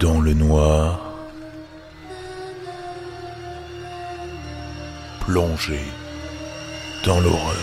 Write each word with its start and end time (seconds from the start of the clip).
dans 0.00 0.20
le 0.20 0.32
noir, 0.32 1.12
plongé 5.20 5.80
dans 7.04 7.18
l'horreur. 7.20 7.56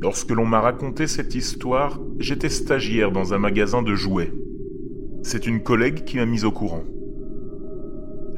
Lorsque 0.00 0.30
l'on 0.30 0.46
m'a 0.46 0.60
raconté 0.60 1.06
cette 1.06 1.34
histoire, 1.34 2.00
j'étais 2.18 2.48
stagiaire 2.48 3.12
dans 3.12 3.34
un 3.34 3.38
magasin 3.38 3.82
de 3.82 3.94
jouets. 3.94 4.32
C'est 5.22 5.46
une 5.46 5.62
collègue 5.62 6.04
qui 6.04 6.16
m'a 6.16 6.26
mis 6.26 6.44
au 6.44 6.50
courant. 6.50 6.84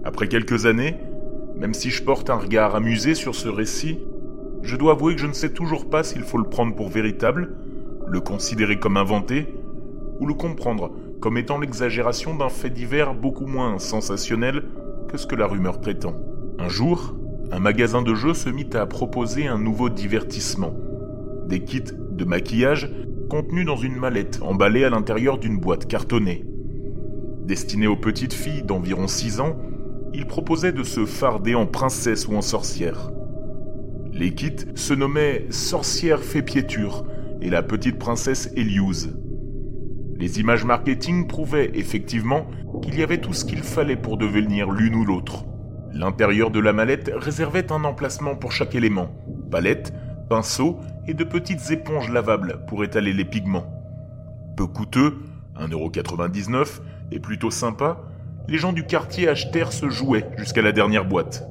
Après 0.04 0.26
quelques 0.26 0.66
années, 0.66 0.96
même 1.56 1.74
si 1.74 1.90
je 1.90 2.02
porte 2.02 2.28
un 2.28 2.36
regard 2.36 2.74
amusé 2.74 3.14
sur 3.14 3.36
ce 3.36 3.48
récit, 3.48 4.00
je 4.62 4.76
dois 4.76 4.92
avouer 4.92 5.14
que 5.14 5.20
je 5.20 5.26
ne 5.28 5.32
sais 5.32 5.52
toujours 5.52 5.88
pas 5.88 6.02
s'il 6.02 6.22
faut 6.22 6.38
le 6.38 6.48
prendre 6.48 6.74
pour 6.74 6.88
véritable, 6.88 7.56
le 8.14 8.20
considérer 8.20 8.78
comme 8.78 8.96
inventé, 8.96 9.48
ou 10.20 10.26
le 10.26 10.34
comprendre 10.34 10.92
comme 11.20 11.36
étant 11.36 11.58
l'exagération 11.58 12.36
d'un 12.36 12.48
fait 12.48 12.70
divers 12.70 13.12
beaucoup 13.12 13.46
moins 13.46 13.80
sensationnel 13.80 14.62
que 15.08 15.18
ce 15.18 15.26
que 15.26 15.34
la 15.34 15.48
rumeur 15.48 15.80
prétend. 15.80 16.14
Un 16.60 16.68
jour, 16.68 17.16
un 17.50 17.58
magasin 17.58 18.02
de 18.02 18.14
jeux 18.14 18.34
se 18.34 18.48
mit 18.48 18.70
à 18.74 18.86
proposer 18.86 19.48
un 19.48 19.58
nouveau 19.58 19.88
divertissement. 19.88 20.72
Des 21.48 21.64
kits 21.64 21.82
de 22.12 22.24
maquillage 22.24 22.88
contenus 23.28 23.66
dans 23.66 23.76
une 23.76 23.96
mallette 23.96 24.38
emballée 24.42 24.84
à 24.84 24.90
l'intérieur 24.90 25.38
d'une 25.38 25.58
boîte 25.58 25.88
cartonnée. 25.88 26.44
Destinés 27.44 27.88
aux 27.88 27.96
petites 27.96 28.32
filles 28.32 28.62
d'environ 28.62 29.08
6 29.08 29.40
ans, 29.40 29.56
il 30.12 30.26
proposait 30.26 30.72
de 30.72 30.84
se 30.84 31.04
farder 31.04 31.56
en 31.56 31.66
princesse 31.66 32.28
ou 32.28 32.36
en 32.36 32.42
sorcière. 32.42 33.10
Les 34.12 34.32
kits 34.32 34.66
se 34.76 34.94
nommaient 34.94 35.46
Sorcière 35.50 36.20
Fépiéture 36.20 37.04
et 37.44 37.50
la 37.50 37.62
petite 37.62 37.98
princesse 37.98 38.50
Eliuse. 38.56 39.16
Les 40.16 40.40
images 40.40 40.64
marketing 40.64 41.26
prouvaient 41.26 41.70
effectivement 41.74 42.46
qu'il 42.82 42.98
y 42.98 43.02
avait 43.02 43.20
tout 43.20 43.34
ce 43.34 43.44
qu'il 43.44 43.62
fallait 43.62 43.96
pour 43.96 44.16
devenir 44.16 44.70
l'une 44.70 44.94
ou 44.94 45.04
l'autre. 45.04 45.44
L'intérieur 45.92 46.50
de 46.50 46.58
la 46.58 46.72
mallette 46.72 47.12
réservait 47.14 47.70
un 47.70 47.84
emplacement 47.84 48.34
pour 48.34 48.50
chaque 48.50 48.74
élément 48.74 49.10
palette, 49.50 49.92
pinceau 50.28 50.80
et 51.06 51.14
de 51.14 51.22
petites 51.22 51.70
éponges 51.70 52.10
lavables 52.10 52.64
pour 52.66 52.82
étaler 52.82 53.12
les 53.12 53.26
pigments. 53.26 53.66
Peu 54.56 54.66
coûteux, 54.66 55.18
1,99€ 55.60 56.80
et 57.12 57.20
plutôt 57.20 57.50
sympa, 57.50 58.00
les 58.48 58.58
gens 58.58 58.72
du 58.72 58.84
quartier 58.84 59.28
achetèrent 59.28 59.72
ce 59.72 59.90
jouet 59.90 60.26
jusqu'à 60.38 60.62
la 60.62 60.72
dernière 60.72 61.04
boîte. 61.04 61.46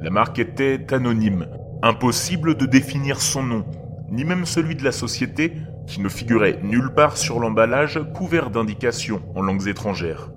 La 0.00 0.10
marque 0.10 0.38
était 0.38 0.92
anonyme, 0.92 1.46
impossible 1.82 2.56
de 2.56 2.66
définir 2.66 3.20
son 3.20 3.42
nom, 3.42 3.64
ni 4.10 4.24
même 4.24 4.46
celui 4.46 4.74
de 4.74 4.84
la 4.84 4.92
société, 4.92 5.52
qui 5.86 6.00
ne 6.00 6.08
figurait 6.08 6.60
nulle 6.62 6.92
part 6.94 7.16
sur 7.16 7.40
l'emballage 7.40 8.00
couvert 8.14 8.50
d'indications 8.50 9.22
en 9.34 9.42
langues 9.42 9.68
étrangères. 9.68 10.30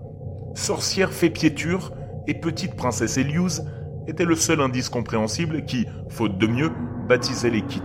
Sorcière 0.55 1.11
fait 1.11 1.29
piéture 1.29 1.93
et 2.27 2.33
petite 2.33 2.75
princesse 2.75 3.17
Eliuse 3.17 3.63
était 4.07 4.25
le 4.25 4.35
seul 4.35 4.61
indice 4.61 4.89
compréhensible 4.89 5.65
qui, 5.65 5.85
faute 6.09 6.37
de 6.37 6.47
mieux, 6.47 6.71
baptisait 7.07 7.49
les 7.49 7.61
kits. 7.61 7.81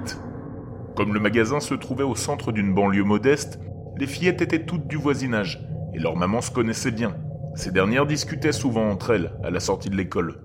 Comme 0.97 1.12
le 1.12 1.20
magasin 1.20 1.61
se 1.61 1.75
trouvait 1.75 2.05
au 2.05 2.15
centre 2.15 2.53
d'une 2.53 2.75
banlieue 2.75 3.05
modeste, 3.05 3.61
les 3.98 4.06
fillettes 4.06 4.43
étaient 4.43 4.65
toutes 4.65 4.87
du 4.87 4.97
voisinage, 4.97 5.61
et 5.95 5.98
leur 5.98 6.17
maman 6.17 6.41
se 6.41 6.50
connaissait 6.50 6.91
bien. 6.91 7.17
Ces 7.55 7.71
dernières 7.71 8.06
discutaient 8.06 8.53
souvent 8.53 8.91
entre 8.91 9.12
elles 9.12 9.33
à 9.43 9.50
la 9.50 9.61
sortie 9.61 9.91
de 9.91 9.97
l'école. 9.97 10.43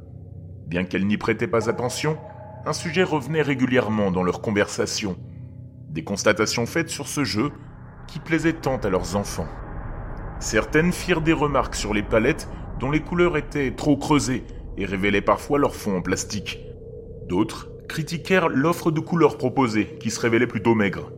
Bien 0.67 0.85
qu'elles 0.85 1.07
n'y 1.07 1.17
prêtaient 1.17 1.47
pas 1.47 1.69
attention, 1.69 2.17
un 2.65 2.73
sujet 2.73 3.03
revenait 3.03 3.41
régulièrement 3.41 4.11
dans 4.11 4.23
leurs 4.23 4.41
conversations. 4.41 5.17
Des 5.91 6.05
constatations 6.05 6.65
faites 6.65 6.89
sur 6.89 7.07
ce 7.07 7.25
jeu 7.25 7.51
qui 8.07 8.19
plaisait 8.19 8.53
tant 8.53 8.77
à 8.77 8.89
leurs 8.89 9.17
enfants. 9.17 9.47
Certaines 10.39 10.93
firent 10.93 11.19
des 11.19 11.33
remarques 11.33 11.75
sur 11.75 11.93
les 11.93 12.01
palettes 12.01 12.47
dont 12.79 12.89
les 12.89 13.01
couleurs 13.01 13.35
étaient 13.35 13.71
trop 13.75 13.97
creusées 13.97 14.45
et 14.77 14.85
révélaient 14.85 15.19
parfois 15.19 15.59
leur 15.59 15.75
fond 15.75 15.97
en 15.97 16.01
plastique. 16.01 16.59
D'autres 17.27 17.69
critiquèrent 17.89 18.47
l'offre 18.47 18.89
de 18.89 19.01
couleurs 19.01 19.37
proposée 19.37 19.97
qui 19.99 20.11
se 20.11 20.21
révélait 20.21 20.47
plutôt 20.47 20.75
maigre. 20.75 21.11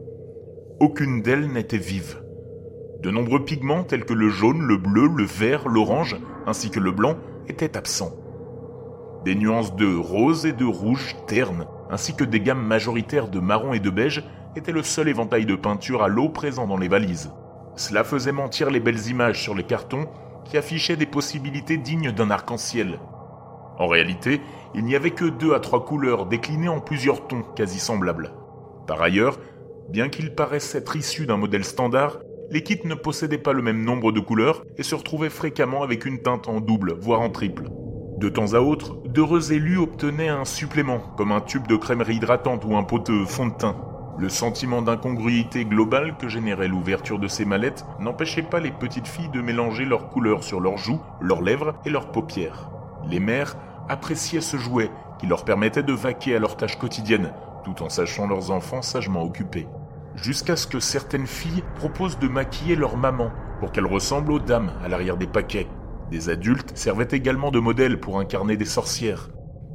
Aucune 0.79 1.21
d'elles 1.21 1.51
n'était 1.51 1.77
vive. 1.77 2.23
De 3.03 3.11
nombreux 3.11 3.45
pigments 3.45 3.83
tels 3.83 4.05
que 4.05 4.13
le 4.13 4.29
jaune, 4.29 4.63
le 4.63 4.77
bleu, 4.77 5.07
le 5.07 5.23
vert, 5.23 5.67
l'orange 5.67 6.17
ainsi 6.47 6.71
que 6.71 6.79
le 6.79 6.91
blanc 6.91 7.15
étaient 7.47 7.77
absents. 7.77 8.15
Des 9.23 9.35
nuances 9.35 9.75
de 9.75 9.95
rose 9.95 10.47
et 10.47 10.51
de 10.51 10.65
rouge 10.65 11.15
ternes, 11.27 11.67
ainsi 11.91 12.15
que 12.15 12.23
des 12.23 12.39
gammes 12.39 12.65
majoritaires 12.65 13.27
de 13.27 13.39
marron 13.39 13.73
et 13.73 13.79
de 13.79 13.91
beige 13.91 14.23
étaient 14.55 14.71
le 14.71 14.83
seul 14.83 15.07
éventail 15.07 15.45
de 15.45 15.55
peinture 15.55 16.03
à 16.03 16.07
l'eau 16.07 16.29
présent 16.29 16.67
dans 16.67 16.77
les 16.77 16.87
valises. 16.87 17.31
Cela 17.75 18.03
faisait 18.03 18.31
mentir 18.31 18.69
les 18.69 18.79
belles 18.79 19.07
images 19.07 19.41
sur 19.41 19.55
les 19.55 19.63
cartons 19.63 20.07
qui 20.45 20.57
affichaient 20.57 20.95
des 20.95 21.05
possibilités 21.05 21.77
dignes 21.77 22.11
d'un 22.11 22.29
arc-en-ciel. 22.29 22.99
En 23.79 23.87
réalité, 23.87 24.41
il 24.75 24.83
n'y 24.83 24.95
avait 24.95 25.11
que 25.11 25.25
deux 25.25 25.53
à 25.53 25.59
trois 25.59 25.83
couleurs 25.83 26.27
déclinées 26.27 26.69
en 26.69 26.79
plusieurs 26.79 27.27
tons 27.27 27.43
quasi 27.55 27.79
semblables. 27.79 28.33
Par 28.87 29.01
ailleurs, 29.01 29.39
bien 29.89 30.09
qu'ils 30.09 30.35
paraissent 30.35 30.75
être 30.75 30.95
issus 30.95 31.25
d'un 31.25 31.37
modèle 31.37 31.63
standard, 31.63 32.19
les 32.51 32.61
kits 32.61 32.81
ne 32.85 32.93
possédaient 32.93 33.37
pas 33.37 33.53
le 33.53 33.63
même 33.63 33.83
nombre 33.83 34.11
de 34.11 34.19
couleurs 34.19 34.63
et 34.77 34.83
se 34.83 34.93
retrouvaient 34.93 35.29
fréquemment 35.29 35.81
avec 35.81 36.05
une 36.05 36.21
teinte 36.21 36.47
en 36.47 36.59
double, 36.59 36.93
voire 36.99 37.21
en 37.21 37.29
triple. 37.29 37.69
De 38.17 38.29
temps 38.29 38.53
à 38.53 38.59
autre, 38.59 38.95
d'heureux 39.07 39.51
élus 39.51 39.79
obtenaient 39.79 40.29
un 40.29 40.45
supplément, 40.45 40.99
comme 41.17 41.31
un 41.31 41.41
tube 41.41 41.67
de 41.67 41.75
crème 41.75 42.03
hydratante 42.07 42.63
ou 42.65 42.75
un 42.77 42.83
pot 42.83 42.99
de 42.99 43.25
fond 43.25 43.47
de 43.47 43.53
teint. 43.55 43.92
Le 44.17 44.29
sentiment 44.29 44.83
d'incongruité 44.83 45.65
globale 45.65 46.15
que 46.17 46.27
générait 46.27 46.67
l'ouverture 46.67 47.17
de 47.17 47.27
ces 47.27 47.45
mallettes 47.45 47.83
n'empêchait 47.99 48.43
pas 48.43 48.59
les 48.59 48.71
petites 48.71 49.07
filles 49.07 49.29
de 49.29 49.41
mélanger 49.41 49.85
leurs 49.85 50.09
couleurs 50.09 50.43
sur 50.43 50.59
leurs 50.59 50.77
joues, 50.77 51.01
leurs 51.19 51.41
lèvres 51.41 51.73
et 51.85 51.89
leurs 51.89 52.11
paupières. 52.11 52.69
Les 53.09 53.19
mères 53.19 53.57
appréciaient 53.89 54.41
ce 54.41 54.57
jouet 54.57 54.91
qui 55.19 55.25
leur 55.25 55.45
permettait 55.45 55.83
de 55.83 55.93
vaquer 55.93 56.35
à 56.35 56.39
leurs 56.39 56.57
tâches 56.57 56.77
quotidiennes, 56.77 57.33
tout 57.63 57.81
en 57.81 57.89
sachant 57.89 58.27
leurs 58.27 58.51
enfants 58.51 58.83
sagement 58.83 59.23
occupés. 59.23 59.67
Jusqu'à 60.15 60.55
ce 60.55 60.67
que 60.67 60.79
certaines 60.79 61.27
filles 61.27 61.63
proposent 61.75 62.19
de 62.19 62.27
maquiller 62.27 62.75
leur 62.75 62.97
maman 62.97 63.31
pour 63.59 63.71
qu'elle 63.71 63.87
ressemble 63.87 64.31
aux 64.31 64.39
dames 64.39 64.73
à 64.83 64.89
l'arrière 64.89 65.17
des 65.17 65.27
paquets. 65.27 65.67
Des 66.11 66.29
adultes 66.29 66.77
servaient 66.77 67.07
également 67.11 67.49
de 67.49 67.59
modèles 67.59 67.99
pour 67.99 68.19
incarner 68.19 68.57
des 68.57 68.65
sorcières. 68.65 69.29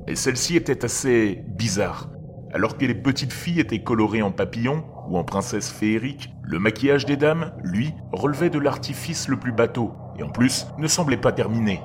Et 0.07 0.15
celle-ci 0.15 0.55
était 0.55 0.85
assez 0.85 1.43
bizarre. 1.49 2.09
Alors 2.55 2.79
que 2.79 2.87
les 2.87 2.95
petites 2.95 3.33
filles 3.33 3.61
étaient 3.61 3.83
colorées 3.83 4.23
en 4.23 4.31
papillons 4.31 4.85
ou 5.09 5.19
en 5.19 5.25
princesses 5.25 5.71
féeriques, 5.71 6.33
le 6.43 6.59
maquillage 6.59 7.05
des 7.05 7.17
dames, 7.17 7.53
lui, 7.63 7.93
relevait 8.13 8.49
de 8.49 8.59
l'artifice 8.59 9.29
le 9.29 9.39
plus 9.39 9.53
bateau, 9.53 9.93
et 10.19 10.23
en 10.23 10.31
plus 10.31 10.67
ne 10.79 10.87
semblait 10.87 11.19
pas 11.19 11.33
terminé. 11.33 11.81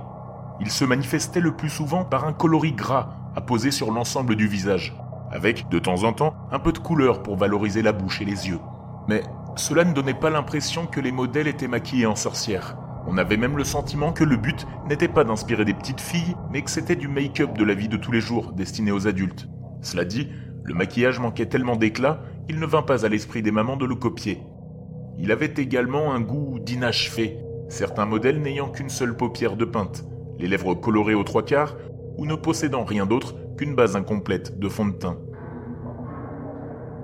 Il 0.61 0.71
se 0.71 0.85
manifestait 0.85 1.41
le 1.41 1.55
plus 1.55 1.69
souvent 1.69 2.05
par 2.05 2.25
un 2.25 2.33
coloris 2.33 2.73
gras 2.73 3.31
apposé 3.35 3.71
sur 3.71 3.91
l'ensemble 3.91 4.35
du 4.35 4.47
visage, 4.47 4.95
avec, 5.31 5.67
de 5.69 5.79
temps 5.79 6.03
en 6.03 6.13
temps, 6.13 6.33
un 6.51 6.59
peu 6.59 6.71
de 6.71 6.79
couleur 6.79 7.23
pour 7.23 7.35
valoriser 7.35 7.81
la 7.81 7.91
bouche 7.91 8.21
et 8.21 8.25
les 8.25 8.47
yeux. 8.47 8.59
Mais 9.09 9.23
cela 9.57 9.83
ne 9.83 9.93
donnait 9.93 10.13
pas 10.13 10.29
l'impression 10.29 10.85
que 10.85 11.01
les 11.01 11.11
modèles 11.11 11.47
étaient 11.47 11.67
maquillés 11.67 12.05
en 12.05 12.15
sorcières. 12.15 12.77
On 13.05 13.17
avait 13.17 13.35
même 13.35 13.57
le 13.57 13.65
sentiment 13.65 14.13
que 14.13 14.23
le 14.23 14.37
but 14.37 14.65
n'était 14.87 15.09
pas 15.09 15.25
d'inspirer 15.25 15.65
des 15.65 15.73
petites 15.73 15.99
filles, 15.99 16.37
mais 16.51 16.61
que 16.61 16.71
c'était 16.71 16.95
du 16.95 17.09
make-up 17.09 17.57
de 17.57 17.65
la 17.65 17.73
vie 17.73 17.89
de 17.89 17.97
tous 17.97 18.13
les 18.13 18.21
jours 18.21 18.53
destiné 18.53 18.91
aux 18.93 19.07
adultes. 19.07 19.49
Cela 19.81 20.05
dit, 20.05 20.29
le 20.63 20.73
maquillage 20.73 21.19
manquait 21.19 21.45
tellement 21.45 21.75
d'éclat 21.75 22.21
qu'il 22.47 22.59
ne 22.59 22.65
vint 22.65 22.81
pas 22.81 23.05
à 23.05 23.09
l'esprit 23.09 23.41
des 23.41 23.51
mamans 23.51 23.75
de 23.75 23.85
le 23.85 23.95
copier. 23.95 24.41
Il 25.19 25.31
avait 25.31 25.53
également 25.57 26.13
un 26.13 26.21
goût 26.21 26.57
d'inachevé, 26.59 27.37
certains 27.67 28.05
modèles 28.05 28.41
n'ayant 28.41 28.69
qu'une 28.69 28.89
seule 28.89 29.15
paupière 29.15 29.57
de 29.57 29.65
peinte, 29.65 30.05
les 30.39 30.47
lèvres 30.47 30.73
colorées 30.73 31.15
aux 31.15 31.23
trois 31.23 31.43
quarts, 31.43 31.75
ou 32.17 32.25
ne 32.25 32.35
possédant 32.35 32.85
rien 32.85 33.05
d'autre 33.05 33.35
qu'une 33.57 33.75
base 33.75 33.95
incomplète 33.95 34.57
de 34.57 34.69
fond 34.69 34.85
de 34.85 34.93
teint. 34.93 35.17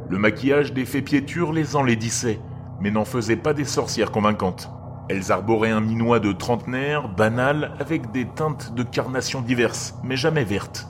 Le 0.09 0.17
maquillage 0.17 0.73
des 0.73 0.85
fées 0.85 1.01
piétures 1.01 1.51
les 1.51 1.75
enlaidissait, 1.75 2.39
mais 2.81 2.91
n'en 2.91 3.05
faisait 3.05 3.35
pas 3.35 3.53
des 3.53 3.65
sorcières 3.65 4.11
convaincantes. 4.11 4.69
Elles 5.09 5.31
arboraient 5.31 5.69
un 5.69 5.81
minois 5.81 6.19
de 6.19 6.31
trentenaire, 6.31 7.09
banal, 7.09 7.73
avec 7.79 8.11
des 8.11 8.25
teintes 8.25 8.73
de 8.73 8.83
carnation 8.83 9.41
diverses, 9.41 9.95
mais 10.03 10.15
jamais 10.15 10.43
vertes 10.43 10.87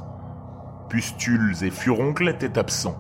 pustules 0.90 1.64
et 1.64 1.70
furoncles 1.70 2.28
étaient 2.28 2.58
absents. 2.58 2.98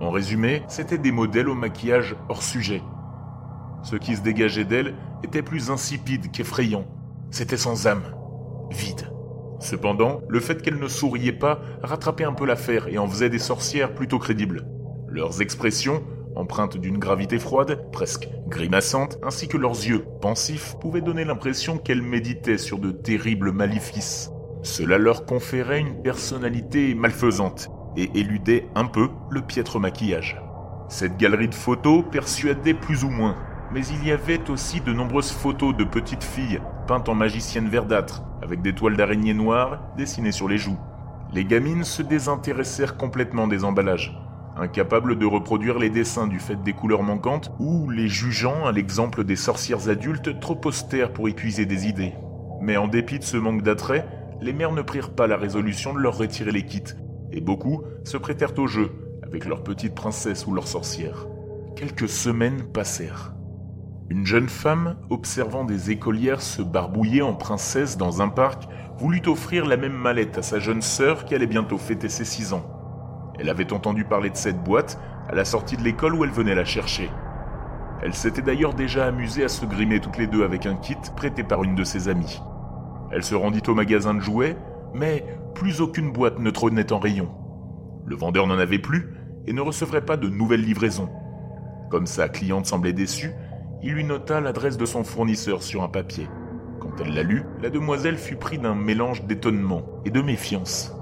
En 0.00 0.10
résumé, 0.10 0.62
c'étaient 0.68 0.98
des 0.98 1.12
modèles 1.12 1.48
au 1.48 1.54
maquillage 1.54 2.16
hors 2.28 2.42
sujet. 2.42 2.82
Ce 3.82 3.96
qui 3.96 4.16
se 4.16 4.22
dégageait 4.22 4.64
d'elles 4.64 4.94
était 5.24 5.42
plus 5.42 5.70
insipide 5.70 6.30
qu'effrayant. 6.30 6.86
C'était 7.30 7.56
sans 7.56 7.86
âme, 7.86 8.02
vide. 8.70 9.08
Cependant, 9.60 10.20
le 10.28 10.40
fait 10.40 10.60
qu'elles 10.60 10.78
ne 10.78 10.88
souriaient 10.88 11.32
pas 11.32 11.60
rattrapait 11.82 12.24
un 12.24 12.32
peu 12.32 12.46
l'affaire 12.46 12.88
et 12.88 12.98
en 12.98 13.08
faisait 13.08 13.30
des 13.30 13.38
sorcières 13.38 13.94
plutôt 13.94 14.18
crédibles. 14.18 14.66
Leurs 15.08 15.40
expressions, 15.40 16.02
empreintes 16.34 16.76
d'une 16.76 16.98
gravité 16.98 17.38
froide, 17.38 17.90
presque 17.92 18.28
grimaçante, 18.48 19.18
ainsi 19.22 19.48
que 19.48 19.56
leurs 19.56 19.72
yeux, 19.72 20.04
pensifs, 20.20 20.76
pouvaient 20.80 21.00
donner 21.00 21.24
l'impression 21.24 21.78
qu'elles 21.78 22.02
méditaient 22.02 22.58
sur 22.58 22.78
de 22.78 22.90
terribles 22.90 23.52
maléfices. 23.52 24.30
Cela 24.62 24.96
leur 24.96 25.26
conférait 25.26 25.80
une 25.80 26.02
personnalité 26.02 26.94
malfaisante 26.94 27.68
et 27.96 28.10
éludait 28.14 28.68
un 28.76 28.84
peu 28.84 29.08
le 29.28 29.42
piètre 29.42 29.80
maquillage. 29.80 30.40
Cette 30.88 31.16
galerie 31.16 31.48
de 31.48 31.54
photos 31.54 32.04
persuadait 32.10 32.74
plus 32.74 33.02
ou 33.02 33.10
moins, 33.10 33.36
mais 33.72 33.84
il 33.86 34.06
y 34.06 34.12
avait 34.12 34.50
aussi 34.50 34.80
de 34.80 34.92
nombreuses 34.92 35.32
photos 35.32 35.76
de 35.76 35.84
petites 35.84 36.22
filles 36.22 36.60
peintes 36.86 37.08
en 37.08 37.14
magicienne 37.14 37.68
verdâtre, 37.68 38.22
avec 38.42 38.62
des 38.62 38.74
toiles 38.74 38.96
d'araignée 38.96 39.34
noires 39.34 39.80
dessinées 39.96 40.32
sur 40.32 40.48
les 40.48 40.58
joues. 40.58 40.78
Les 41.32 41.44
gamines 41.44 41.84
se 41.84 42.02
désintéressèrent 42.02 42.96
complètement 42.96 43.48
des 43.48 43.64
emballages, 43.64 44.16
incapables 44.56 45.18
de 45.18 45.26
reproduire 45.26 45.78
les 45.78 45.90
dessins 45.90 46.28
du 46.28 46.38
fait 46.38 46.62
des 46.62 46.72
couleurs 46.72 47.02
manquantes 47.02 47.50
ou 47.58 47.90
les 47.90 48.08
jugeant 48.08 48.66
à 48.66 48.72
l'exemple 48.72 49.24
des 49.24 49.36
sorcières 49.36 49.88
adultes 49.88 50.38
trop 50.38 50.60
austères 50.66 51.12
pour 51.12 51.28
épuiser 51.28 51.66
des 51.66 51.88
idées. 51.88 52.14
Mais 52.60 52.76
en 52.76 52.86
dépit 52.86 53.18
de 53.18 53.24
ce 53.24 53.36
manque 53.36 53.62
d'attrait, 53.62 54.06
les 54.42 54.52
mères 54.52 54.72
ne 54.72 54.82
prirent 54.82 55.14
pas 55.14 55.28
la 55.28 55.36
résolution 55.36 55.94
de 55.94 56.00
leur 56.00 56.18
retirer 56.18 56.50
les 56.50 56.66
kits, 56.66 56.82
et 57.30 57.40
beaucoup 57.40 57.82
se 58.04 58.16
prêtèrent 58.16 58.58
au 58.58 58.66
jeu 58.66 58.90
avec 59.22 59.46
leur 59.46 59.62
petite 59.62 59.94
princesse 59.94 60.46
ou 60.46 60.52
leur 60.52 60.66
sorcière. 60.66 61.28
Quelques 61.76 62.08
semaines 62.08 62.64
passèrent. 62.64 63.34
Une 64.10 64.26
jeune 64.26 64.48
femme, 64.48 64.96
observant 65.10 65.64
des 65.64 65.90
écolières 65.90 66.42
se 66.42 66.60
barbouiller 66.60 67.22
en 67.22 67.34
princesse 67.34 67.96
dans 67.96 68.20
un 68.20 68.28
parc, 68.28 68.64
voulut 68.98 69.22
offrir 69.26 69.64
la 69.64 69.76
même 69.76 69.94
mallette 69.94 70.36
à 70.36 70.42
sa 70.42 70.58
jeune 70.58 70.82
sœur 70.82 71.24
qui 71.24 71.34
allait 71.34 71.46
bientôt 71.46 71.78
fêter 71.78 72.08
ses 72.08 72.24
six 72.24 72.52
ans. 72.52 72.66
Elle 73.38 73.48
avait 73.48 73.72
entendu 73.72 74.04
parler 74.04 74.28
de 74.28 74.36
cette 74.36 74.62
boîte 74.62 74.98
à 75.28 75.34
la 75.34 75.44
sortie 75.44 75.76
de 75.76 75.82
l'école 75.82 76.14
où 76.14 76.24
elle 76.24 76.30
venait 76.30 76.56
la 76.56 76.64
chercher. 76.64 77.10
Elle 78.02 78.12
s'était 78.12 78.42
d'ailleurs 78.42 78.74
déjà 78.74 79.06
amusée 79.06 79.44
à 79.44 79.48
se 79.48 79.64
grimer 79.64 80.00
toutes 80.00 80.18
les 80.18 80.26
deux 80.26 80.42
avec 80.42 80.66
un 80.66 80.74
kit 80.74 80.96
prêté 81.16 81.44
par 81.44 81.62
une 81.62 81.76
de 81.76 81.84
ses 81.84 82.08
amies. 82.08 82.42
Elle 83.12 83.24
se 83.24 83.34
rendit 83.34 83.62
au 83.68 83.74
magasin 83.74 84.14
de 84.14 84.20
jouets, 84.20 84.56
mais 84.94 85.24
plus 85.54 85.82
aucune 85.82 86.12
boîte 86.12 86.38
ne 86.38 86.50
trônait 86.50 86.92
en 86.92 86.98
rayon. 86.98 87.28
Le 88.06 88.16
vendeur 88.16 88.46
n'en 88.46 88.58
avait 88.58 88.78
plus 88.78 89.08
et 89.46 89.52
ne 89.52 89.60
recevrait 89.60 90.04
pas 90.04 90.16
de 90.16 90.28
nouvelles 90.28 90.64
livraisons. 90.64 91.10
Comme 91.90 92.06
sa 92.06 92.30
cliente 92.30 92.66
semblait 92.66 92.94
déçue, 92.94 93.32
il 93.82 93.92
lui 93.92 94.04
nota 94.04 94.40
l'adresse 94.40 94.78
de 94.78 94.86
son 94.86 95.04
fournisseur 95.04 95.62
sur 95.62 95.82
un 95.82 95.88
papier. 95.88 96.26
Quand 96.80 96.92
elle 97.00 97.14
l'a 97.14 97.22
lu, 97.22 97.44
la 97.60 97.68
demoiselle 97.68 98.16
fut 98.16 98.36
prise 98.36 98.60
d'un 98.60 98.74
mélange 98.74 99.24
d'étonnement 99.24 99.82
et 100.06 100.10
de 100.10 100.22
méfiance. 100.22 100.94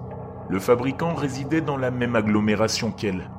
Le 0.49 0.59
fabricant 0.59 1.15
résidait 1.15 1.61
dans 1.61 1.77
la 1.77 1.93
même 1.93 2.17
agglomération 2.17 2.91
qu'elle. 2.91 3.31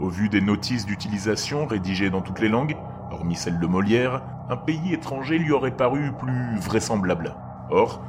Au 0.00 0.08
vu 0.08 0.28
des 0.28 0.40
notices 0.40 0.86
d'utilisation 0.86 1.66
rédigées 1.66 2.10
dans 2.10 2.22
toutes 2.22 2.40
les 2.40 2.48
langues, 2.48 2.76
hormis 3.12 3.36
celle 3.36 3.60
de 3.60 3.66
Molière, 3.66 4.22
un 4.48 4.56
pays 4.56 4.92
étranger 4.92 5.38
lui 5.38 5.52
aurait 5.52 5.76
paru 5.76 6.10
plus 6.18 6.58
vraisemblable. 6.58 7.36
Or, 7.72 8.02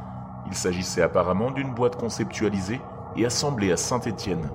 il 0.47 0.53
s'agissait 0.53 1.01
apparemment 1.01 1.49
d'une 1.49 1.73
boîte 1.73 1.95
conceptualisée 1.95 2.81
et 3.15 3.25
assemblée 3.25 3.71
à 3.71 3.77
Saint-Étienne. 3.77 4.49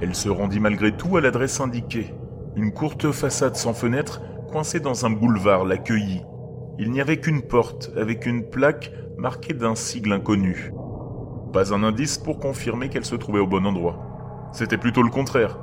Elle 0.00 0.14
se 0.16 0.28
rendit 0.28 0.58
malgré 0.58 0.90
tout 0.90 1.16
à 1.16 1.20
l'adresse 1.20 1.60
indiquée. 1.60 2.12
Une 2.56 2.72
courte 2.72 3.12
façade 3.12 3.54
sans 3.54 3.74
fenêtre, 3.74 4.20
coincée 4.50 4.80
dans 4.80 5.06
un 5.06 5.10
boulevard, 5.10 5.64
l'accueillit. 5.64 6.24
Il 6.80 6.90
n'y 6.90 7.00
avait 7.00 7.20
qu'une 7.20 7.42
porte 7.42 7.92
avec 7.96 8.26
une 8.26 8.42
plaque 8.50 8.92
marquée 9.16 9.54
d'un 9.54 9.76
sigle 9.76 10.12
inconnu. 10.12 10.72
Pas 11.52 11.72
un 11.72 11.84
indice 11.84 12.18
pour 12.18 12.40
confirmer 12.40 12.88
qu'elle 12.88 13.04
se 13.04 13.14
trouvait 13.14 13.38
au 13.38 13.46
bon 13.46 13.64
endroit. 13.64 14.48
C'était 14.52 14.78
plutôt 14.78 15.02
le 15.02 15.10
contraire, 15.10 15.60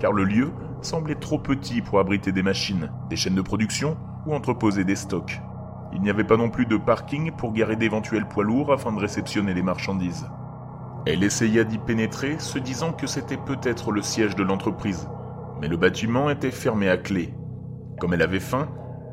car 0.00 0.12
le 0.12 0.24
lieu 0.24 0.50
semblait 0.80 1.14
trop 1.14 1.38
petit 1.38 1.82
pour 1.82 1.98
abriter 1.98 2.32
des 2.32 2.42
machines, 2.42 2.90
des 3.10 3.16
chaînes 3.16 3.34
de 3.34 3.42
production 3.42 3.98
ou 4.26 4.34
entreposer 4.34 4.84
des 4.84 4.96
stocks. 4.96 5.40
Il 5.94 6.02
n'y 6.02 6.10
avait 6.10 6.24
pas 6.24 6.36
non 6.36 6.50
plus 6.50 6.66
de 6.66 6.76
parking 6.76 7.30
pour 7.30 7.52
garer 7.52 7.76
d'éventuels 7.76 8.26
poids 8.26 8.42
lourds 8.42 8.72
afin 8.72 8.90
de 8.92 8.98
réceptionner 8.98 9.54
les 9.54 9.62
marchandises. 9.62 10.26
Elle 11.06 11.22
essaya 11.22 11.62
d'y 11.62 11.78
pénétrer, 11.78 12.38
se 12.40 12.58
disant 12.58 12.92
que 12.92 13.06
c'était 13.06 13.36
peut-être 13.36 13.92
le 13.92 14.02
siège 14.02 14.34
de 14.34 14.42
l'entreprise, 14.42 15.08
mais 15.60 15.68
le 15.68 15.76
bâtiment 15.76 16.30
était 16.30 16.50
fermé 16.50 16.88
à 16.88 16.96
clé. 16.96 17.32
Comme 18.00 18.12
elle 18.12 18.22
avait 18.22 18.40
faim, 18.40 18.68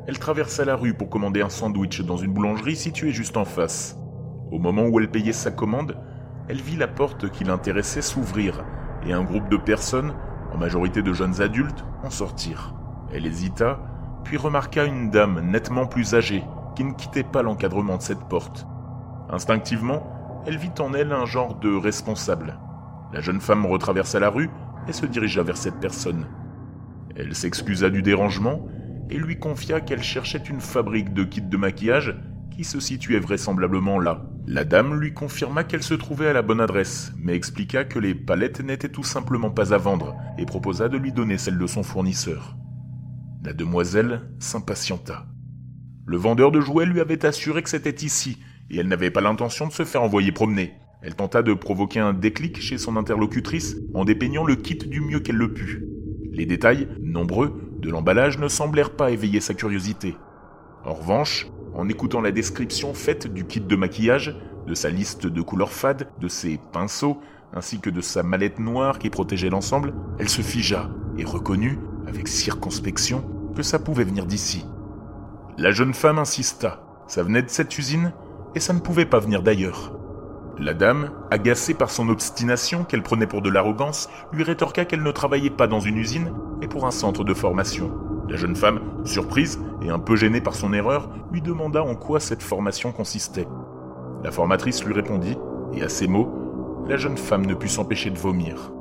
elle 0.08 0.18
traversa 0.18 0.64
la 0.64 0.74
rue 0.74 0.94
pour 0.94 1.08
commander 1.08 1.40
un 1.40 1.48
sandwich 1.48 2.00
dans 2.00 2.16
une 2.16 2.32
boulangerie 2.32 2.74
située 2.74 3.12
juste 3.12 3.36
en 3.36 3.44
face. 3.44 3.96
Au 4.50 4.58
moment 4.58 4.86
où 4.86 4.98
elle 4.98 5.10
payait 5.10 5.32
sa 5.32 5.52
commande, 5.52 5.96
elle 6.48 6.60
vit 6.60 6.76
la 6.76 6.88
porte 6.88 7.30
qui 7.30 7.44
l'intéressait 7.44 8.02
s'ouvrir 8.02 8.64
et 9.06 9.12
un 9.12 9.22
groupe 9.22 9.48
de 9.48 9.56
personnes, 9.56 10.14
en 10.52 10.58
majorité 10.58 11.02
de 11.02 11.12
jeunes 11.12 11.40
adultes, 11.40 11.84
en 12.02 12.10
sortir. 12.10 12.74
Elle 13.12 13.26
hésita, 13.26 13.78
puis 14.24 14.36
remarqua 14.36 14.84
une 14.84 15.10
dame 15.10 15.40
nettement 15.48 15.86
plus 15.86 16.14
âgée 16.14 16.42
qui 16.74 16.84
ne 16.84 16.94
quittait 16.94 17.24
pas 17.24 17.42
l'encadrement 17.42 17.96
de 17.96 18.02
cette 18.02 18.28
porte. 18.28 18.66
Instinctivement, 19.30 20.42
elle 20.46 20.58
vit 20.58 20.72
en 20.78 20.92
elle 20.94 21.12
un 21.12 21.26
genre 21.26 21.54
de 21.56 21.74
responsable. 21.74 22.58
La 23.12 23.20
jeune 23.20 23.40
femme 23.40 23.66
retraversa 23.66 24.18
la 24.18 24.30
rue 24.30 24.50
et 24.88 24.92
se 24.92 25.06
dirigea 25.06 25.42
vers 25.42 25.56
cette 25.56 25.80
personne. 25.80 26.26
Elle 27.16 27.34
s'excusa 27.34 27.90
du 27.90 28.02
dérangement 28.02 28.66
et 29.10 29.18
lui 29.18 29.38
confia 29.38 29.80
qu'elle 29.80 30.02
cherchait 30.02 30.38
une 30.38 30.60
fabrique 30.60 31.12
de 31.12 31.24
kits 31.24 31.42
de 31.42 31.56
maquillage 31.56 32.16
qui 32.50 32.64
se 32.64 32.80
situait 32.80 33.20
vraisemblablement 33.20 33.98
là. 33.98 34.22
La 34.46 34.64
dame 34.64 34.98
lui 34.98 35.14
confirma 35.14 35.64
qu'elle 35.64 35.82
se 35.82 35.94
trouvait 35.94 36.28
à 36.28 36.32
la 36.32 36.42
bonne 36.42 36.60
adresse, 36.60 37.12
mais 37.16 37.34
expliqua 37.34 37.84
que 37.84 37.98
les 37.98 38.14
palettes 38.14 38.60
n'étaient 38.60 38.88
tout 38.88 39.04
simplement 39.04 39.50
pas 39.50 39.72
à 39.72 39.78
vendre 39.78 40.16
et 40.38 40.46
proposa 40.46 40.88
de 40.88 40.96
lui 40.96 41.12
donner 41.12 41.38
celle 41.38 41.58
de 41.58 41.66
son 41.66 41.82
fournisseur. 41.82 42.56
La 43.44 43.52
demoiselle 43.52 44.30
s'impatienta. 44.38 45.26
Le 46.04 46.16
vendeur 46.16 46.50
de 46.50 46.60
jouets 46.60 46.86
lui 46.86 47.00
avait 47.00 47.24
assuré 47.24 47.62
que 47.62 47.70
c'était 47.70 48.04
ici, 48.04 48.38
et 48.70 48.78
elle 48.78 48.88
n'avait 48.88 49.10
pas 49.10 49.20
l'intention 49.20 49.68
de 49.68 49.72
se 49.72 49.84
faire 49.84 50.02
envoyer 50.02 50.32
promener. 50.32 50.74
Elle 51.00 51.14
tenta 51.14 51.42
de 51.42 51.54
provoquer 51.54 52.00
un 52.00 52.12
déclic 52.12 52.60
chez 52.60 52.78
son 52.78 52.96
interlocutrice 52.96 53.76
en 53.94 54.04
dépeignant 54.04 54.44
le 54.44 54.56
kit 54.56 54.74
du 54.74 55.00
mieux 55.00 55.20
qu'elle 55.20 55.36
le 55.36 55.52
put. 55.52 55.84
Les 56.32 56.46
détails, 56.46 56.88
nombreux, 57.00 57.60
de 57.78 57.90
l'emballage 57.90 58.38
ne 58.38 58.48
semblèrent 58.48 58.96
pas 58.96 59.10
éveiller 59.10 59.40
sa 59.40 59.54
curiosité. 59.54 60.16
En 60.84 60.94
revanche, 60.94 61.46
en 61.74 61.88
écoutant 61.88 62.20
la 62.20 62.32
description 62.32 62.94
faite 62.94 63.32
du 63.32 63.44
kit 63.44 63.60
de 63.60 63.76
maquillage, 63.76 64.36
de 64.66 64.74
sa 64.74 64.90
liste 64.90 65.26
de 65.26 65.42
couleurs 65.42 65.72
fades, 65.72 66.08
de 66.20 66.28
ses 66.28 66.58
pinceaux, 66.72 67.20
ainsi 67.52 67.80
que 67.80 67.90
de 67.90 68.00
sa 68.00 68.22
mallette 68.22 68.58
noire 68.58 68.98
qui 68.98 69.10
protégeait 69.10 69.50
l'ensemble, 69.50 69.94
elle 70.18 70.28
se 70.28 70.42
figea 70.42 70.90
et 71.18 71.24
reconnut, 71.24 71.78
avec 72.06 72.26
circonspection, 72.26 73.24
que 73.54 73.62
ça 73.62 73.78
pouvait 73.78 74.04
venir 74.04 74.26
d'ici. 74.26 74.64
La 75.58 75.70
jeune 75.70 75.92
femme 75.92 76.18
insista. 76.18 76.82
Ça 77.06 77.22
venait 77.22 77.42
de 77.42 77.50
cette 77.50 77.76
usine 77.76 78.14
et 78.54 78.60
ça 78.60 78.72
ne 78.72 78.78
pouvait 78.78 79.04
pas 79.04 79.18
venir 79.18 79.42
d'ailleurs. 79.42 79.92
La 80.58 80.72
dame, 80.72 81.10
agacée 81.30 81.74
par 81.74 81.90
son 81.90 82.08
obstination 82.08 82.84
qu'elle 82.84 83.02
prenait 83.02 83.26
pour 83.26 83.42
de 83.42 83.50
l'arrogance, 83.50 84.08
lui 84.32 84.44
rétorqua 84.44 84.86
qu'elle 84.86 85.02
ne 85.02 85.10
travaillait 85.10 85.50
pas 85.50 85.66
dans 85.66 85.80
une 85.80 85.98
usine, 85.98 86.32
mais 86.58 86.68
pour 86.68 86.86
un 86.86 86.90
centre 86.90 87.22
de 87.22 87.34
formation. 87.34 87.92
La 88.30 88.36
jeune 88.36 88.56
femme, 88.56 88.80
surprise 89.04 89.60
et 89.82 89.90
un 89.90 89.98
peu 89.98 90.16
gênée 90.16 90.40
par 90.40 90.54
son 90.54 90.72
erreur, 90.72 91.10
lui 91.32 91.42
demanda 91.42 91.82
en 91.82 91.96
quoi 91.96 92.18
cette 92.18 92.42
formation 92.42 92.90
consistait. 92.90 93.48
La 94.24 94.30
formatrice 94.30 94.82
lui 94.84 94.94
répondit, 94.94 95.36
et 95.74 95.82
à 95.82 95.90
ces 95.90 96.06
mots, 96.06 96.84
la 96.88 96.96
jeune 96.96 97.18
femme 97.18 97.44
ne 97.44 97.54
put 97.54 97.68
s'empêcher 97.68 98.08
de 98.08 98.18
vomir. 98.18 98.72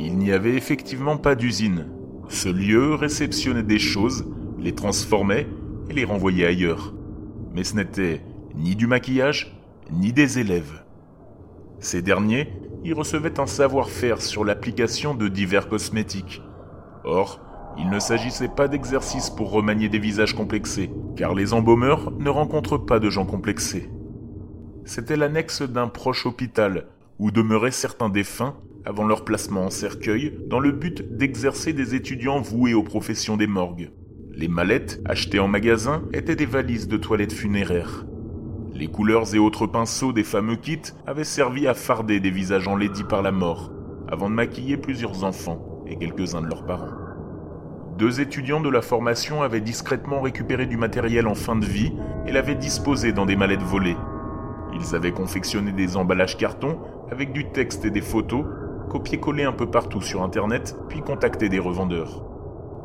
Il 0.00 0.18
n'y 0.18 0.32
avait 0.32 0.56
effectivement 0.56 1.16
pas 1.16 1.36
d'usine. 1.36 1.86
Ce 2.28 2.48
lieu 2.48 2.94
réceptionnait 2.94 3.62
des 3.62 3.78
choses, 3.78 4.26
les 4.58 4.74
transformait 4.74 5.46
et 5.90 5.94
les 5.94 6.04
renvoyait 6.04 6.46
ailleurs. 6.46 6.94
Mais 7.54 7.64
ce 7.64 7.76
n'était 7.76 8.22
ni 8.54 8.76
du 8.76 8.86
maquillage, 8.86 9.56
ni 9.90 10.12
des 10.12 10.38
élèves. 10.38 10.82
Ces 11.80 12.02
derniers 12.02 12.52
y 12.84 12.92
recevaient 12.92 13.40
un 13.40 13.46
savoir-faire 13.46 14.20
sur 14.20 14.44
l'application 14.44 15.14
de 15.14 15.28
divers 15.28 15.68
cosmétiques. 15.68 16.42
Or, 17.04 17.40
il 17.78 17.88
ne 17.90 18.00
s'agissait 18.00 18.48
pas 18.48 18.66
d'exercice 18.66 19.30
pour 19.30 19.50
remanier 19.50 19.88
des 19.88 19.98
visages 19.98 20.34
complexés, 20.34 20.90
car 21.16 21.34
les 21.34 21.52
embaumeurs 21.52 22.12
ne 22.18 22.28
rencontrent 22.28 22.78
pas 22.78 22.98
de 22.98 23.10
gens 23.10 23.26
complexés. 23.26 23.88
C'était 24.84 25.16
l'annexe 25.16 25.62
d'un 25.62 25.86
proche 25.86 26.26
hôpital, 26.26 26.86
où 27.18 27.30
demeuraient 27.30 27.70
certains 27.70 28.08
défunts 28.08 28.56
avant 28.84 29.06
leur 29.06 29.24
placement 29.24 29.66
en 29.66 29.70
cercueil, 29.70 30.38
dans 30.48 30.60
le 30.60 30.72
but 30.72 31.16
d'exercer 31.16 31.72
des 31.72 31.94
étudiants 31.94 32.40
voués 32.40 32.74
aux 32.74 32.82
professions 32.82 33.36
des 33.36 33.46
morgues. 33.46 33.90
Les 34.38 34.46
mallettes, 34.46 35.00
achetées 35.04 35.40
en 35.40 35.48
magasin, 35.48 36.04
étaient 36.12 36.36
des 36.36 36.46
valises 36.46 36.86
de 36.86 36.96
toilettes 36.96 37.32
funéraires. 37.32 38.06
Les 38.72 38.86
couleurs 38.86 39.34
et 39.34 39.40
autres 39.40 39.66
pinceaux 39.66 40.12
des 40.12 40.22
fameux 40.22 40.54
kits 40.54 40.92
avaient 41.08 41.24
servi 41.24 41.66
à 41.66 41.74
farder 41.74 42.20
des 42.20 42.30
visages 42.30 42.68
enlaidis 42.68 43.02
par 43.02 43.20
la 43.20 43.32
mort, 43.32 43.72
avant 44.06 44.30
de 44.30 44.36
maquiller 44.36 44.76
plusieurs 44.76 45.24
enfants 45.24 45.82
et 45.88 45.96
quelques-uns 45.96 46.42
de 46.42 46.46
leurs 46.46 46.64
parents. 46.64 46.94
Deux 47.98 48.20
étudiants 48.20 48.60
de 48.60 48.68
la 48.68 48.80
formation 48.80 49.42
avaient 49.42 49.60
discrètement 49.60 50.20
récupéré 50.20 50.66
du 50.66 50.76
matériel 50.76 51.26
en 51.26 51.34
fin 51.34 51.56
de 51.56 51.66
vie 51.66 51.92
et 52.24 52.30
l'avaient 52.30 52.54
disposé 52.54 53.12
dans 53.12 53.26
des 53.26 53.34
mallettes 53.34 53.64
volées. 53.64 53.96
Ils 54.72 54.94
avaient 54.94 55.10
confectionné 55.10 55.72
des 55.72 55.96
emballages 55.96 56.36
carton 56.36 56.78
avec 57.10 57.32
du 57.32 57.50
texte 57.50 57.84
et 57.84 57.90
des 57.90 58.02
photos, 58.02 58.44
copié-collé 58.88 59.42
un 59.42 59.52
peu 59.52 59.68
partout 59.68 60.00
sur 60.00 60.22
Internet, 60.22 60.76
puis 60.88 61.00
contacté 61.00 61.48
des 61.48 61.58
revendeurs. 61.58 62.22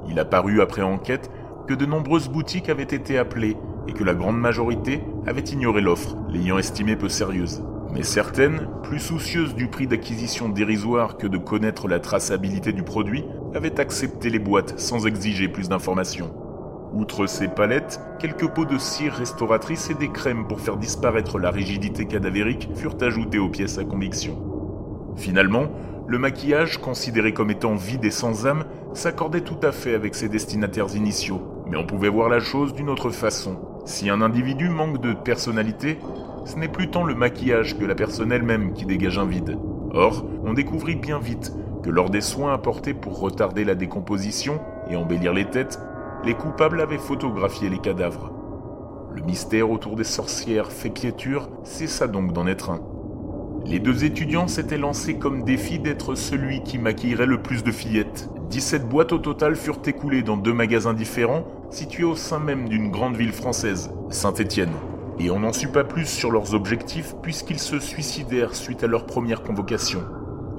Il 0.09 0.19
apparut 0.19 0.61
après 0.61 0.81
enquête 0.81 1.31
que 1.67 1.73
de 1.73 1.85
nombreuses 1.85 2.29
boutiques 2.29 2.69
avaient 2.69 2.83
été 2.83 3.17
appelées 3.17 3.57
et 3.87 3.93
que 3.93 4.03
la 4.03 4.13
grande 4.13 4.39
majorité 4.39 5.01
avait 5.25 5.41
ignoré 5.41 5.81
l'offre, 5.81 6.17
l'ayant 6.29 6.57
estimée 6.57 6.95
peu 6.95 7.09
sérieuse. 7.09 7.63
Mais 7.93 8.03
certaines, 8.03 8.67
plus 8.81 8.99
soucieuses 8.99 9.55
du 9.55 9.67
prix 9.67 9.87
d'acquisition 9.87 10.49
dérisoire 10.49 11.17
que 11.17 11.27
de 11.27 11.37
connaître 11.37 11.87
la 11.87 11.99
traçabilité 11.99 12.73
du 12.73 12.83
produit, 12.83 13.23
avaient 13.53 13.79
accepté 13.79 14.29
les 14.29 14.39
boîtes 14.39 14.79
sans 14.79 15.05
exiger 15.05 15.47
plus 15.47 15.69
d'informations. 15.69 16.33
Outre 16.91 17.27
ces 17.27 17.47
palettes, 17.47 17.99
quelques 18.19 18.47
pots 18.47 18.65
de 18.65 18.77
cire 18.77 19.13
restauratrice 19.13 19.89
et 19.89 19.95
des 19.95 20.09
crèmes 20.09 20.47
pour 20.47 20.59
faire 20.59 20.77
disparaître 20.77 21.39
la 21.39 21.51
rigidité 21.51 22.05
cadavérique 22.05 22.69
furent 22.75 22.97
ajoutés 23.01 23.39
aux 23.39 23.49
pièces 23.49 23.77
à 23.77 23.83
conviction. 23.83 24.37
Finalement, 25.15 25.69
le 26.07 26.17
maquillage, 26.17 26.79
considéré 26.79 27.33
comme 27.33 27.51
étant 27.51 27.75
vide 27.75 28.05
et 28.05 28.11
sans 28.11 28.45
âme, 28.45 28.65
s'accordait 28.93 29.41
tout 29.41 29.57
à 29.63 29.71
fait 29.71 29.93
avec 29.93 30.15
ses 30.15 30.29
destinataires 30.29 30.95
initiaux. 30.95 31.41
Mais 31.73 31.79
on 31.79 31.87
pouvait 31.87 32.07
voir 32.07 32.29
la 32.29 32.39
chose 32.39 32.75
d'une 32.75 32.87
autre 32.87 33.09
façon. 33.09 33.57
Si 33.85 34.07
un 34.07 34.21
individu 34.21 34.69
manque 34.69 35.01
de 35.01 35.11
personnalité, 35.11 35.97
ce 36.45 36.55
n'est 36.55 36.67
plus 36.67 36.91
tant 36.91 37.03
le 37.03 37.15
maquillage 37.15 37.79
que 37.79 37.83
la 37.83 37.95
personne 37.95 38.31
elle-même 38.31 38.73
qui 38.73 38.85
dégage 38.85 39.17
un 39.17 39.25
vide. 39.25 39.57
Or, 39.91 40.23
on 40.45 40.53
découvrit 40.53 40.95
bien 40.95 41.17
vite 41.17 41.51
que 41.81 41.89
lors 41.89 42.11
des 42.11 42.21
soins 42.21 42.53
apportés 42.53 42.93
pour 42.93 43.19
retarder 43.19 43.63
la 43.63 43.73
décomposition 43.73 44.61
et 44.87 44.95
embellir 44.95 45.33
les 45.33 45.45
têtes, 45.45 45.79
les 46.23 46.35
coupables 46.35 46.79
avaient 46.79 46.99
photographié 46.99 47.69
les 47.69 47.79
cadavres. 47.79 48.31
Le 49.15 49.23
mystère 49.23 49.71
autour 49.71 49.95
des 49.95 50.03
sorcières 50.03 50.71
fait 50.71 50.91
piéture 50.91 51.49
cessa 51.63 52.07
donc 52.07 52.33
d'en 52.33 52.45
être 52.45 52.69
un. 52.69 52.81
Les 53.65 53.79
deux 53.79 54.03
étudiants 54.03 54.47
s'étaient 54.47 54.77
lancés 54.77 55.15
comme 55.15 55.43
défi 55.43 55.79
d'être 55.79 56.15
celui 56.15 56.63
qui 56.63 56.77
maquillerait 56.77 57.25
le 57.25 57.41
plus 57.41 57.63
de 57.63 57.71
fillettes. 57.71 58.29
17 58.49 58.89
boîtes 58.89 59.13
au 59.13 59.19
total 59.19 59.55
furent 59.55 59.81
écoulées 59.85 60.21
dans 60.21 60.35
deux 60.35 60.53
magasins 60.53 60.93
différents, 60.93 61.45
situés 61.69 62.03
au 62.03 62.15
sein 62.15 62.39
même 62.39 62.67
d'une 62.67 62.91
grande 62.91 63.15
ville 63.15 63.31
française, 63.31 63.91
Saint-Étienne. 64.09 64.73
Et 65.17 65.31
on 65.31 65.39
n'en 65.39 65.53
sut 65.53 65.69
pas 65.69 65.85
plus 65.85 66.05
sur 66.05 66.29
leurs 66.29 66.53
objectifs 66.53 67.15
puisqu'ils 67.21 67.59
se 67.59 67.79
suicidèrent 67.79 68.53
suite 68.53 68.83
à 68.83 68.87
leur 68.87 69.05
première 69.05 69.43
convocation. 69.43 70.03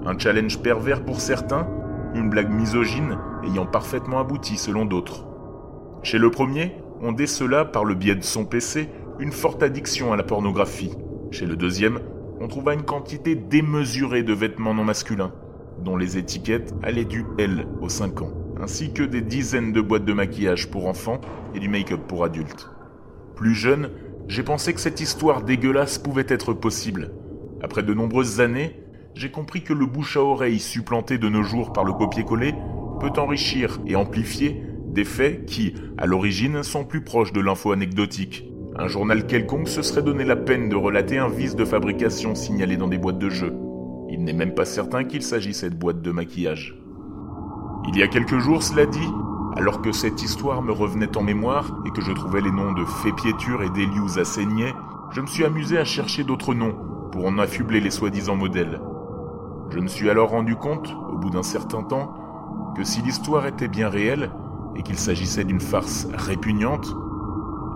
Un 0.06 0.18
challenge 0.18 0.61
pervers 0.61 1.04
pour 1.04 1.20
certains, 1.20 1.68
une 2.14 2.30
blague 2.30 2.50
misogyne 2.50 3.18
ayant 3.44 3.66
parfaitement 3.66 4.18
abouti 4.18 4.56
selon 4.56 4.87
d'autres. 4.87 5.26
Chez 6.02 6.18
le 6.18 6.30
premier, 6.30 6.76
on 7.02 7.12
décela 7.12 7.66
par 7.66 7.84
le 7.84 7.94
biais 7.94 8.14
de 8.14 8.25
son 8.25 8.46
PC 8.46 8.88
une 9.18 9.32
forte 9.32 9.62
addiction 9.62 10.12
à 10.12 10.16
la 10.16 10.23
pornographie. 10.23 10.96
Chez 11.30 11.46
le 11.46 11.56
deuxième, 11.56 12.00
on 12.40 12.48
trouva 12.48 12.74
une 12.74 12.82
quantité 12.82 13.34
démesurée 13.34 14.22
de 14.22 14.32
vêtements 14.32 14.74
non 14.74 14.84
masculins, 14.84 15.32
dont 15.82 15.96
les 15.96 16.18
étiquettes 16.18 16.74
allaient 16.82 17.04
du 17.04 17.24
L 17.38 17.66
au 17.80 17.88
5 17.88 18.22
ans, 18.22 18.32
ainsi 18.60 18.92
que 18.92 19.02
des 19.02 19.20
dizaines 19.20 19.72
de 19.72 19.80
boîtes 19.80 20.04
de 20.04 20.12
maquillage 20.12 20.70
pour 20.70 20.86
enfants 20.86 21.20
et 21.54 21.60
du 21.60 21.68
make-up 21.68 22.00
pour 22.06 22.24
adultes. 22.24 22.70
Plus 23.34 23.54
jeune, 23.54 23.90
j'ai 24.28 24.42
pensé 24.42 24.72
que 24.72 24.80
cette 24.80 25.00
histoire 25.00 25.42
dégueulasse 25.42 25.98
pouvait 25.98 26.26
être 26.28 26.52
possible. 26.52 27.12
Après 27.62 27.82
de 27.82 27.94
nombreuses 27.94 28.40
années, 28.40 28.80
j'ai 29.14 29.30
compris 29.30 29.62
que 29.62 29.72
le 29.72 29.86
bouche 29.86 30.16
à 30.16 30.22
oreille 30.22 30.58
supplanté 30.58 31.18
de 31.18 31.28
nos 31.28 31.42
jours 31.42 31.72
par 31.72 31.84
le 31.84 31.92
copier-coller 31.92 32.54
peut 33.00 33.12
enrichir 33.20 33.80
et 33.86 33.96
amplifier 33.96 34.62
des 34.86 35.04
faits 35.04 35.46
qui, 35.46 35.74
à 35.98 36.06
l'origine, 36.06 36.62
sont 36.62 36.84
plus 36.84 37.02
proches 37.02 37.32
de 37.32 37.40
l'info 37.40 37.72
anecdotique, 37.72 38.48
un 38.76 38.88
journal 38.88 39.26
quelconque 39.26 39.68
se 39.68 39.82
serait 39.82 40.02
donné 40.02 40.24
la 40.24 40.34
peine 40.34 40.68
de 40.68 40.74
relater 40.74 41.18
un 41.18 41.28
vice 41.28 41.54
de 41.54 41.64
fabrication 41.64 42.34
signalé 42.34 42.76
dans 42.76 42.88
des 42.88 42.98
boîtes 42.98 43.18
de 43.18 43.30
jeux. 43.30 43.54
Il 44.10 44.24
n'est 44.24 44.32
même 44.32 44.54
pas 44.54 44.64
certain 44.64 45.04
qu'il 45.04 45.22
s'agissait 45.22 45.70
de 45.70 45.76
boîtes 45.76 46.02
de 46.02 46.10
maquillage. 46.10 46.76
Il 47.86 47.96
y 47.96 48.02
a 48.02 48.08
quelques 48.08 48.38
jours, 48.38 48.64
cela 48.64 48.86
dit, 48.86 49.08
alors 49.56 49.80
que 49.80 49.92
cette 49.92 50.22
histoire 50.22 50.62
me 50.62 50.72
revenait 50.72 51.16
en 51.16 51.22
mémoire 51.22 51.82
et 51.86 51.90
que 51.90 52.00
je 52.00 52.10
trouvais 52.10 52.40
les 52.40 52.50
noms 52.50 52.72
de 52.72 52.84
Fépiéture 52.84 53.62
et 53.62 53.70
d'Elius 53.70 54.18
à 54.18 54.24
saigner, 54.24 54.74
je 55.12 55.20
me 55.20 55.26
suis 55.26 55.44
amusé 55.44 55.78
à 55.78 55.84
chercher 55.84 56.24
d'autres 56.24 56.54
noms 56.54 56.74
pour 57.12 57.26
en 57.26 57.38
affubler 57.38 57.78
les 57.78 57.90
soi-disant 57.90 58.34
modèles. 58.34 58.80
Je 59.70 59.78
me 59.78 59.86
suis 59.86 60.10
alors 60.10 60.30
rendu 60.30 60.56
compte, 60.56 60.92
au 61.12 61.16
bout 61.16 61.30
d'un 61.30 61.44
certain 61.44 61.84
temps, 61.84 62.12
que 62.76 62.82
si 62.82 63.02
l'histoire 63.02 63.46
était 63.46 63.68
bien 63.68 63.88
réelle 63.88 64.30
et 64.74 64.82
qu'il 64.82 64.98
s'agissait 64.98 65.44
d'une 65.44 65.60
farce 65.60 66.08
répugnante, 66.12 66.96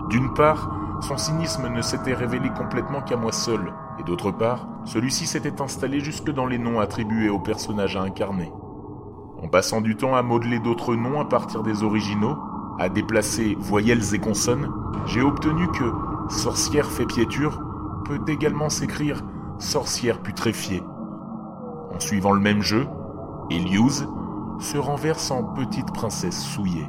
d'une 0.09 0.33
part, 0.33 0.75
son 1.01 1.17
cynisme 1.17 1.69
ne 1.69 1.81
s'était 1.81 2.13
révélé 2.13 2.49
complètement 2.49 3.01
qu'à 3.01 3.15
moi 3.15 3.31
seul, 3.31 3.73
et 3.99 4.03
d'autre 4.03 4.31
part, 4.31 4.67
celui-ci 4.85 5.27
s'était 5.27 5.61
installé 5.61 5.99
jusque 5.99 6.29
dans 6.29 6.45
les 6.45 6.57
noms 6.57 6.79
attribués 6.79 7.29
aux 7.29 7.39
personnages 7.39 7.95
à 7.95 8.01
incarner. 8.01 8.51
En 9.41 9.47
passant 9.47 9.81
du 9.81 9.95
temps 9.95 10.15
à 10.15 10.21
modeler 10.21 10.59
d'autres 10.59 10.95
noms 10.95 11.21
à 11.21 11.25
partir 11.25 11.63
des 11.63 11.83
originaux, 11.83 12.37
à 12.77 12.89
déplacer 12.89 13.55
voyelles 13.59 14.13
et 14.13 14.19
consonnes, 14.19 14.71
j'ai 15.05 15.21
obtenu 15.21 15.67
que 15.69 15.91
sorcière 16.29 16.91
fait 16.91 17.05
piéture 17.05 17.61
peut 18.05 18.21
également 18.27 18.69
s'écrire 18.69 19.23
sorcière 19.57 20.21
putréfiée. 20.21 20.83
En 21.93 21.99
suivant 21.99 22.33
le 22.33 22.39
même 22.39 22.61
jeu, 22.61 22.87
Eliuse 23.49 24.07
se 24.59 24.77
renverse 24.77 25.31
en 25.31 25.43
petite 25.43 25.91
princesse 25.93 26.41
souillée. 26.41 26.87